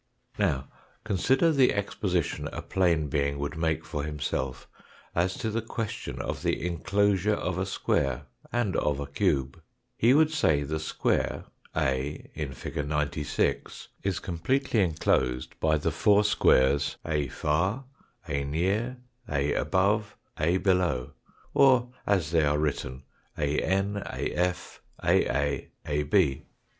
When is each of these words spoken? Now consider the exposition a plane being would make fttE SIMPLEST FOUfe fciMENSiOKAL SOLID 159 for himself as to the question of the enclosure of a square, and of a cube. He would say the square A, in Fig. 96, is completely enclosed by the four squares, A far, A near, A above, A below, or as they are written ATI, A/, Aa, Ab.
Now 0.39 0.67
consider 1.03 1.51
the 1.51 1.71
exposition 1.75 2.47
a 2.47 2.63
plane 2.63 3.07
being 3.07 3.37
would 3.37 3.55
make 3.55 3.83
fttE 3.83 4.05
SIMPLEST 4.05 4.31
FOUfe 4.31 4.31
fciMENSiOKAL 4.33 4.33
SOLID 4.33 5.13
159 5.13 5.13
for 5.13 5.13
himself 5.13 5.13
as 5.13 5.33
to 5.35 5.49
the 5.51 5.61
question 5.61 6.19
of 6.23 6.41
the 6.41 6.65
enclosure 6.65 7.35
of 7.35 7.57
a 7.59 7.65
square, 7.67 8.25
and 8.51 8.75
of 8.77 8.99
a 8.99 9.05
cube. 9.05 9.61
He 9.95 10.15
would 10.15 10.31
say 10.31 10.63
the 10.63 10.79
square 10.79 11.45
A, 11.77 12.31
in 12.33 12.53
Fig. 12.53 12.83
96, 12.87 13.89
is 14.01 14.17
completely 14.17 14.79
enclosed 14.79 15.59
by 15.59 15.77
the 15.77 15.91
four 15.91 16.23
squares, 16.23 16.97
A 17.05 17.27
far, 17.27 17.85
A 18.27 18.43
near, 18.43 18.97
A 19.29 19.53
above, 19.53 20.17
A 20.39 20.57
below, 20.57 21.13
or 21.53 21.91
as 22.07 22.31
they 22.31 22.43
are 22.43 22.57
written 22.57 23.03
ATI, 23.37 23.61
A/, 23.67 24.41
Aa, 25.03 25.59
Ab. 25.85 26.41